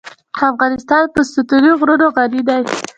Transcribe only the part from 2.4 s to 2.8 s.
دی.